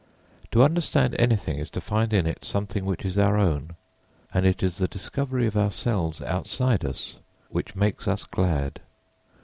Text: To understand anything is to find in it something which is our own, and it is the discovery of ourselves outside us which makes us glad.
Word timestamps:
To 0.49 0.63
understand 0.63 1.15
anything 1.19 1.59
is 1.59 1.69
to 1.69 1.79
find 1.79 2.11
in 2.11 2.25
it 2.25 2.43
something 2.43 2.85
which 2.85 3.05
is 3.05 3.19
our 3.19 3.37
own, 3.37 3.75
and 4.33 4.47
it 4.47 4.63
is 4.63 4.77
the 4.79 4.87
discovery 4.87 5.45
of 5.45 5.55
ourselves 5.55 6.23
outside 6.23 6.83
us 6.83 7.17
which 7.49 7.75
makes 7.75 8.07
us 8.07 8.23
glad. 8.23 8.79